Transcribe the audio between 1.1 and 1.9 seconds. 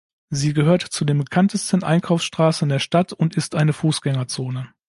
bekanntesten